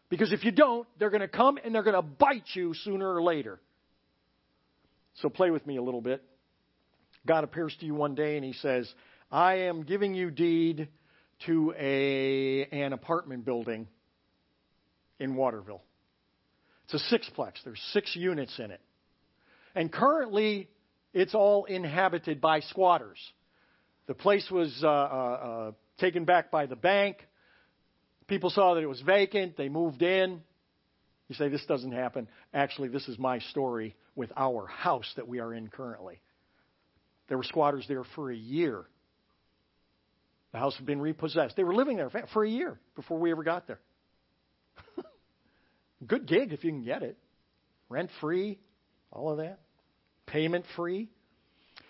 [0.10, 3.16] Because if you don't, they're going to come and they're going to bite you sooner
[3.16, 3.62] or later.
[5.22, 6.22] So play with me a little bit.
[7.26, 8.94] God appears to you one day and he says,
[9.32, 10.90] I am giving you deed
[11.46, 13.88] to a, an apartment building
[15.22, 15.82] in Waterville.
[16.90, 17.54] It's a sixplex.
[17.64, 18.82] There's six units in it.
[19.76, 20.68] And currently,
[21.14, 23.20] it's all inhabited by squatters.
[24.08, 27.18] The place was uh, uh, uh, taken back by the bank.
[28.28, 29.56] People saw that it was vacant.
[29.56, 30.42] They moved in.
[31.30, 32.28] You say, this doesn't happen.
[32.54, 36.22] Actually, this is my story with our house that we are in currently.
[37.28, 38.86] There were squatters there for a year.
[40.52, 41.56] The house had been repossessed.
[41.56, 43.80] They were living there for a year before we ever got there.
[46.08, 47.18] Good gig if you can get it.
[47.90, 48.60] Rent free,
[49.12, 49.60] all of that.
[50.28, 51.10] Payment free.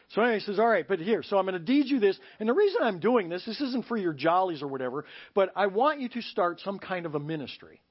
[0.09, 2.17] So anyway, he says, all right, but here, so I'm going to deed you this.
[2.39, 5.67] And the reason I'm doing this, this isn't for your jollies or whatever, but I
[5.67, 7.81] want you to start some kind of a ministry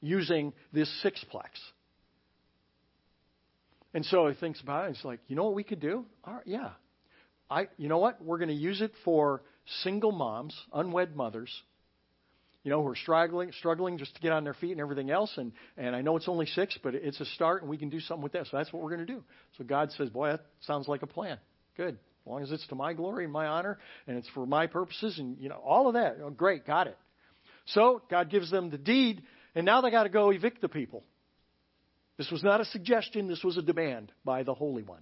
[0.00, 1.48] using this sixplex.
[3.92, 4.94] And so he thinks about it.
[4.94, 6.04] He's like, you know what we could do?
[6.24, 6.70] All right, yeah.
[7.50, 8.22] I, you know what?
[8.22, 9.42] We're going to use it for
[9.82, 11.50] single moms, unwed mothers,
[12.62, 15.32] you know, who are struggling, struggling just to get on their feet and everything else.
[15.36, 18.00] And, and I know it's only six, but it's a start, and we can do
[18.00, 18.46] something with that.
[18.50, 19.22] So that's what we're going to do.
[19.56, 21.38] So God says, boy, that sounds like a plan.
[21.76, 21.94] Good.
[21.94, 25.18] As long as it's to my glory and my honor, and it's for my purposes,
[25.18, 26.18] and you know, all of that.
[26.22, 26.98] Oh, great, got it.
[27.66, 29.22] So God gives them the deed,
[29.54, 31.02] and now they got to go evict the people.
[32.18, 33.28] This was not a suggestion.
[33.28, 35.00] This was a demand by the Holy One.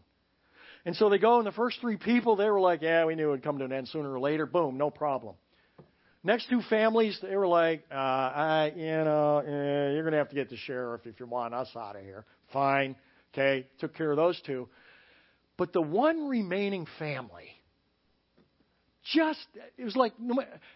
[0.85, 3.29] And so they go, and the first three people, they were like, yeah, we knew
[3.29, 4.47] it would come to an end sooner or later.
[4.47, 5.35] Boom, no problem.
[6.25, 10.31] Next two families, they were like, uh, I, you know, eh, you're going to have
[10.31, 12.25] to get the sheriff if you want us out of here.
[12.53, 12.97] Fine.
[13.33, 13.67] Okay.
[13.79, 14.69] Took care of those two.
[15.57, 17.49] But the one remaining family,
[19.15, 20.13] just, it was like,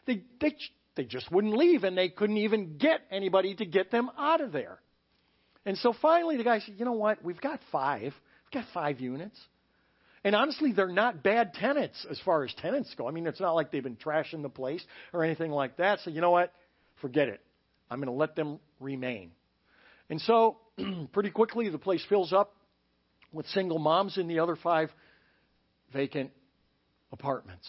[0.07, 0.57] they, they,
[0.97, 4.53] they just wouldn't leave and they couldn't even get anybody to get them out of
[4.53, 4.79] there.
[5.65, 7.23] And so finally the guy said, you know what?
[7.25, 8.03] We've got five.
[8.03, 9.39] We've got five units.
[10.25, 13.09] And honestly, they're not bad tenants as far as tenants go.
[13.09, 15.99] I mean, it's not like they've been trashing the place or anything like that.
[16.05, 16.53] So, you know what?
[17.01, 17.41] Forget it.
[17.91, 19.33] I'm going to let them remain.
[20.09, 20.59] And so,
[21.13, 22.55] pretty quickly, the place fills up
[23.33, 24.91] with single moms in the other five
[25.93, 26.31] vacant
[27.11, 27.67] apartments.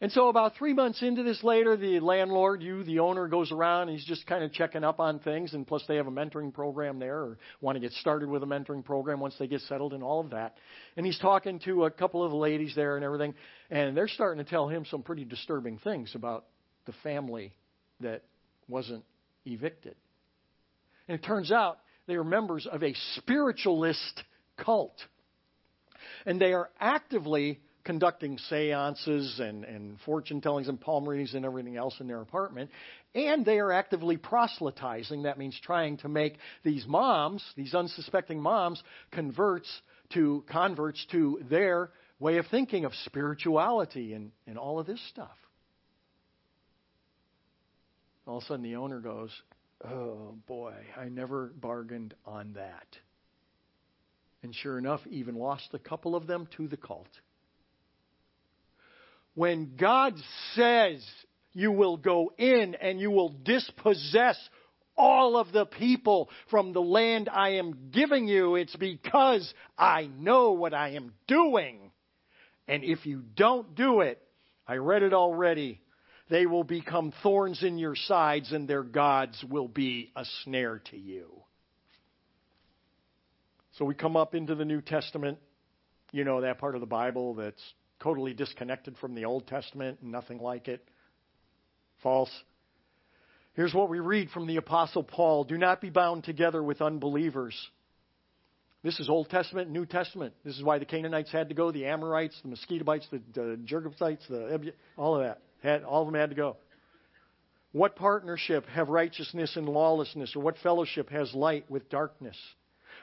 [0.00, 3.88] And so, about three months into this later, the landlord, you, the owner, goes around.
[3.88, 5.54] He's just kind of checking up on things.
[5.54, 8.46] And plus, they have a mentoring program there or want to get started with a
[8.46, 10.56] mentoring program once they get settled and all of that.
[10.96, 13.34] And he's talking to a couple of ladies there and everything.
[13.70, 16.44] And they're starting to tell him some pretty disturbing things about
[16.86, 17.52] the family
[17.98, 18.22] that
[18.68, 19.02] wasn't
[19.46, 19.96] evicted.
[21.08, 24.22] And it turns out they are members of a spiritualist
[24.56, 24.96] cult.
[26.24, 27.58] And they are actively
[27.88, 32.68] conducting seances and, and fortune tellings and palm readings and everything else in their apartment.
[33.14, 35.22] And they are actively proselytizing.
[35.22, 39.66] That means trying to make these moms, these unsuspecting moms, converts
[40.12, 41.88] to converts to their
[42.20, 45.38] way of thinking of spirituality and, and all of this stuff.
[48.26, 49.30] All of a sudden the owner goes,
[49.82, 52.98] Oh boy, I never bargained on that.
[54.42, 57.08] And sure enough, even lost a couple of them to the cult
[59.38, 60.14] when God
[60.56, 61.00] says
[61.52, 64.36] you will go in and you will dispossess
[64.96, 68.56] all of the people from the land I am giving you.
[68.56, 71.92] It's because I know what I am doing.
[72.66, 74.20] And if you don't do it,
[74.66, 75.82] I read it already,
[76.28, 80.96] they will become thorns in your sides and their gods will be a snare to
[80.96, 81.44] you.
[83.74, 85.38] So we come up into the New Testament,
[86.10, 87.62] you know, that part of the Bible that's
[88.00, 90.84] totally disconnected from the Old Testament and nothing like it.
[92.02, 92.30] False.
[93.54, 97.56] Here's what we read from the Apostle Paul Do not be bound together with unbelievers.
[98.84, 100.34] This is Old Testament, New Testament.
[100.44, 103.58] This is why the Canaanites had to go, the Amorites, the Mosquitobites, the, the
[104.28, 105.42] the all of that.
[105.62, 106.56] Had, all of them had to go.
[107.72, 112.36] What partnership have righteousness and lawlessness, or what fellowship has light with darkness?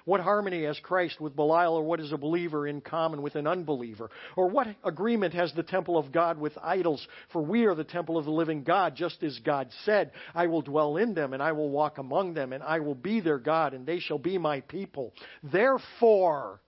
[0.06, 3.47] What harmony has Christ with Belial, or what is a believer in common with an
[3.47, 4.12] unbeliever?
[4.36, 7.06] Or what agreement has the temple of God with idols?
[7.34, 10.62] For we are the temple of the living God, just as God said, I will
[10.62, 13.74] dwell in them, and I will walk among them, and I will be their God,
[13.74, 15.12] and they shall be my people.
[15.43, 16.62] Therefore,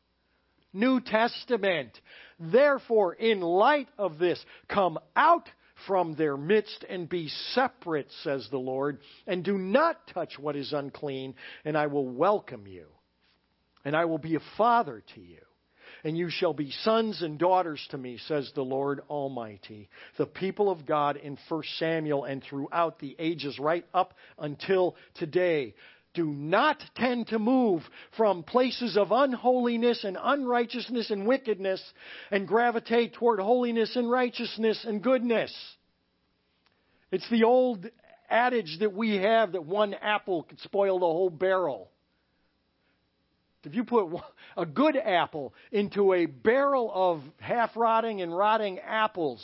[0.73, 1.91] New Testament,
[2.39, 5.47] therefore, in light of this, come out
[5.85, 10.73] from their midst and be separate, says the Lord, and do not touch what is
[10.73, 11.35] unclean,
[11.65, 12.87] and I will welcome you
[13.87, 15.39] and I will be a father to you.
[16.03, 19.87] And you shall be sons and daughters to me, says the Lord Almighty.
[20.17, 25.73] The people of God in 1 Samuel and throughout the ages, right up until today,
[26.13, 27.81] do not tend to move
[28.17, 31.81] from places of unholiness and unrighteousness and wickedness
[32.29, 35.55] and gravitate toward holiness and righteousness and goodness.
[37.09, 37.87] It's the old
[38.29, 41.89] adage that we have that one apple could spoil the whole barrel.
[43.63, 44.07] If you put
[44.57, 49.43] a good apple into a barrel of half rotting and rotting apples,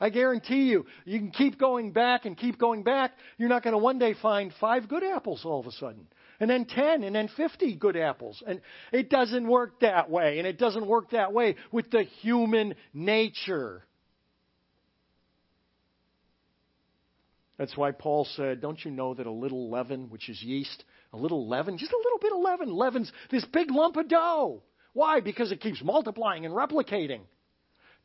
[0.00, 3.12] I guarantee you, you can keep going back and keep going back.
[3.36, 6.06] You're not going to one day find five good apples all of a sudden.
[6.40, 8.42] And then 10 and then 50 good apples.
[8.46, 8.60] And
[8.92, 10.38] it doesn't work that way.
[10.38, 13.82] And it doesn't work that way with the human nature.
[17.58, 21.16] That's why Paul said, Don't you know that a little leaven, which is yeast, a
[21.16, 24.62] little leaven, just a little bit of leaven, leavens this big lump of dough.
[24.92, 25.20] Why?
[25.20, 27.20] Because it keeps multiplying and replicating.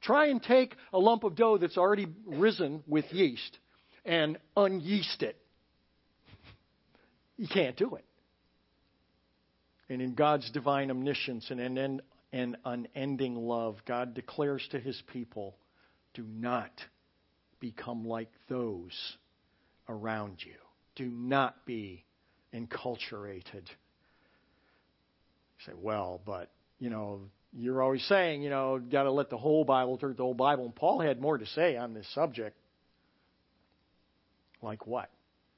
[0.02, 3.58] Try and take a lump of dough that's already risen with yeast
[4.06, 5.38] and unyeast it.
[7.38, 8.06] You can't do it.
[9.90, 12.02] And in God's divine omniscience and an,
[12.32, 15.56] an unending love, God declares to his people
[16.14, 16.72] do not
[17.60, 19.18] become like those
[19.90, 20.54] around you.
[20.96, 22.06] Do not be
[22.54, 23.66] enculturated.
[25.58, 26.50] You say, well, but,
[26.80, 30.24] you know, you're always saying, you know, got to let the whole Bible turn the
[30.24, 30.66] whole Bible.
[30.66, 32.58] And Paul had more to say on this subject.
[34.62, 35.10] Like what?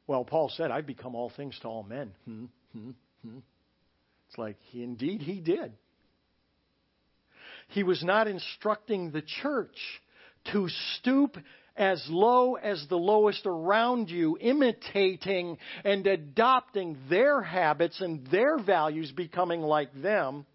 [0.07, 2.11] Well, Paul said, I've become all things to all men.
[2.25, 2.91] Hmm, hmm,
[3.23, 3.37] hmm.
[4.29, 5.73] It's like, he, indeed, he did.
[7.69, 9.77] He was not instructing the church
[10.51, 10.67] to
[10.97, 11.37] stoop
[11.75, 19.11] as low as the lowest around you, imitating and adopting their habits and their values,
[19.11, 20.45] becoming like them.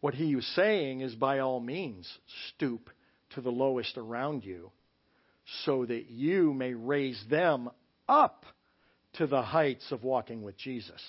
[0.00, 2.10] What he was saying is by all means,
[2.54, 2.90] stoop
[3.30, 4.70] to the lowest around you
[5.64, 7.70] so that you may raise them
[8.08, 8.44] up
[9.14, 11.00] to the heights of walking with Jesus.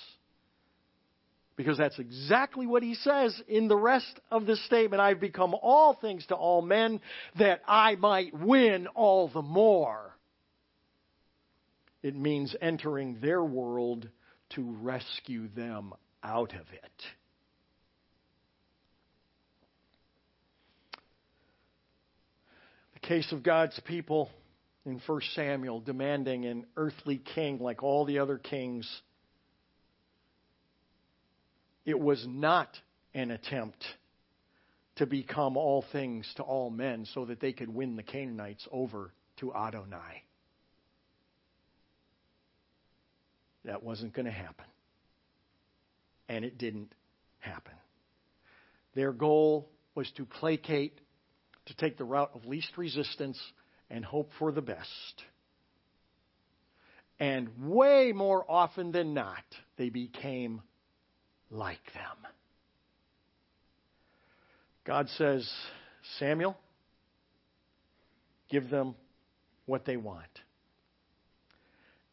[1.58, 5.02] Because that's exactly what he says in the rest of this statement.
[5.02, 7.00] I've become all things to all men
[7.36, 10.14] that I might win all the more.
[12.00, 14.08] It means entering their world
[14.50, 17.02] to rescue them out of it.
[22.94, 24.30] The case of God's people
[24.86, 28.88] in 1 Samuel demanding an earthly king like all the other kings
[31.88, 32.68] it was not
[33.14, 33.82] an attempt
[34.96, 39.10] to become all things to all men so that they could win the Canaanites over
[39.38, 40.22] to Adonai.
[43.64, 44.66] That wasn't going to happen.
[46.28, 46.92] And it didn't
[47.38, 47.72] happen.
[48.94, 51.00] Their goal was to placate,
[51.66, 53.40] to take the route of least resistance
[53.88, 55.22] and hope for the best.
[57.18, 59.44] And way more often than not,
[59.78, 60.60] they became
[61.50, 62.30] like them.
[64.84, 65.50] God says,
[66.18, 66.56] Samuel,
[68.50, 68.94] give them
[69.66, 70.24] what they want.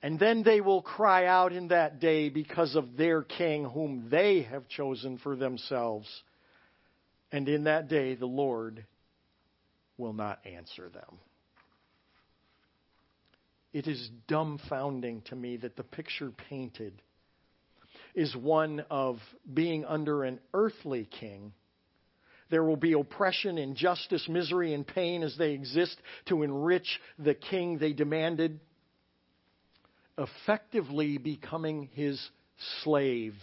[0.01, 4.43] And then they will cry out in that day because of their king whom they
[4.43, 6.07] have chosen for themselves.
[7.31, 8.85] And in that day, the Lord
[9.97, 11.19] will not answer them.
[13.75, 16.93] it is dumbfounding to me that the picture painted
[18.15, 19.17] is one of
[19.53, 21.53] being under an earthly king.
[22.49, 25.97] There will be oppression, injustice, misery, and pain as they exist
[26.27, 28.59] to enrich the king they demanded,
[30.17, 32.21] effectively becoming his
[32.83, 33.33] slave.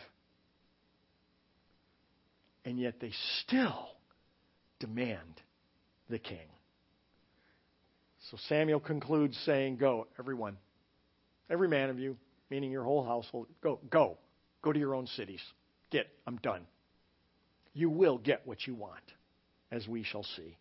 [2.65, 3.89] And yet they still
[4.79, 5.41] demand
[6.09, 6.49] the king.
[8.31, 10.57] So Samuel concludes saying, Go, everyone,
[11.51, 12.17] every man of you,
[12.51, 14.17] meaning your whole household, go, go,
[14.63, 15.41] go to your own cities.
[15.91, 16.63] Get, I'm done.
[17.75, 19.03] You will get what you want,
[19.71, 20.57] as we shall see.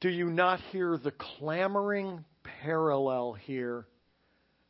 [0.00, 2.24] Do you not hear the clamoring
[2.62, 3.86] parallel here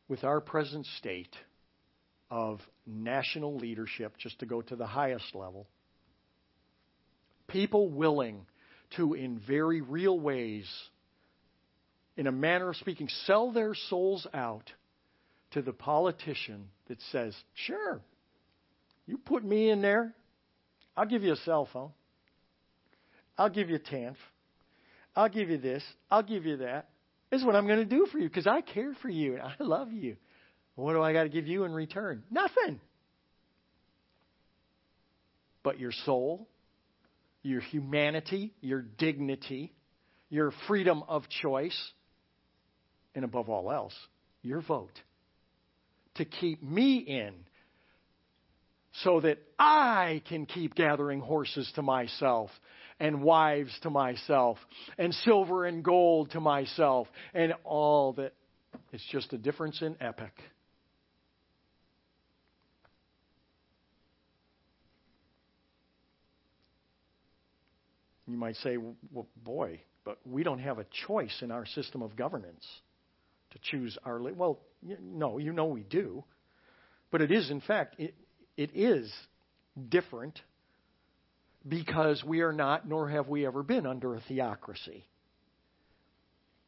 [0.07, 1.35] with our present state
[2.31, 5.67] of national leadership, just to go to the highest level?
[7.47, 8.45] People willing
[8.97, 10.67] to, in very real ways,
[12.17, 14.71] in a manner of speaking, sell their souls out
[15.51, 18.01] to the politician that says, Sure,
[19.05, 20.13] you put me in there,
[20.95, 21.91] I'll give you a cell phone,
[23.37, 24.15] I'll give you a TANF,
[25.15, 26.89] I'll give you this, I'll give you that.
[27.31, 29.41] This is what I'm going to do for you because I care for you and
[29.43, 30.17] I love you.
[30.75, 32.23] What do I got to give you in return?
[32.31, 32.79] Nothing.
[35.61, 36.47] But your soul,
[37.43, 39.73] your humanity, your dignity,
[40.29, 41.77] your freedom of choice,
[43.13, 43.93] and above all else,
[44.41, 45.01] your vote
[46.19, 47.33] to keep me in
[49.03, 52.51] so that I can keep gathering horses to myself
[52.99, 54.57] and wives to myself
[54.97, 58.33] and silver and gold to myself and all that.
[58.91, 60.33] It's just a difference in epic.
[68.27, 72.15] You might say, well, boy, but we don't have a choice in our system of
[72.15, 72.65] governance
[73.51, 74.19] to choose our.
[74.19, 74.59] Well,
[75.01, 76.23] no, you know we do.
[77.11, 78.13] But it is, in fact, it,
[78.55, 79.11] it is
[79.89, 80.39] different
[81.67, 85.05] because we are not, nor have we ever been, under a theocracy.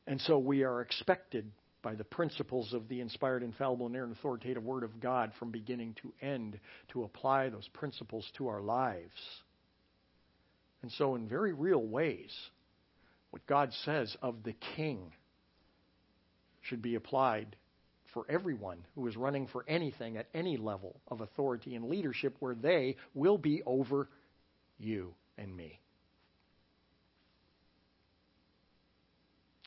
[0.07, 1.51] And so we are expected
[1.81, 6.13] by the principles of the inspired, infallible, and authoritative Word of God from beginning to
[6.21, 6.59] end
[6.89, 9.13] to apply those principles to our lives.
[10.81, 12.31] And so, in very real ways,
[13.29, 15.11] what God says of the king
[16.61, 17.55] should be applied
[18.13, 22.55] for everyone who is running for anything at any level of authority and leadership where
[22.55, 24.09] they will be over
[24.77, 25.79] you and me.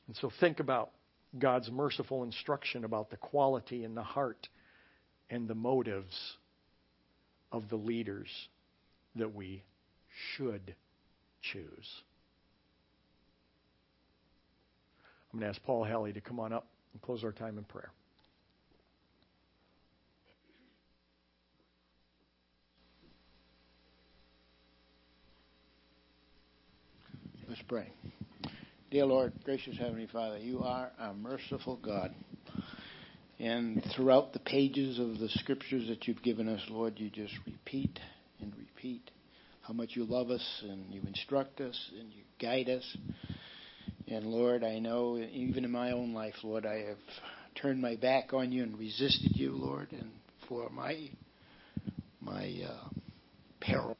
[0.06, 0.90] And so think about
[1.38, 4.48] God's merciful instruction about the quality and the heart
[5.30, 6.14] and the motives
[7.50, 8.28] of the leaders
[9.16, 9.64] that we
[10.36, 10.74] should
[11.40, 11.88] choose.
[15.32, 17.64] I'm going to ask Paul Halley to come on up and close our time in
[17.64, 17.90] prayer.
[27.46, 27.92] Let's pray.
[28.90, 32.14] Dear Lord, gracious Heavenly Father, you are a merciful God.
[33.38, 37.98] And throughout the pages of the scriptures that you've given us, Lord, you just repeat
[38.40, 39.10] and repeat
[39.62, 42.96] how much you love us and you instruct us and you guide us.
[44.08, 46.98] And Lord, I know even in my own life, Lord, I have
[47.54, 50.10] turned my back on you and resisted you, Lord, and
[50.48, 51.08] for my
[52.20, 52.88] my uh,
[53.60, 53.96] peril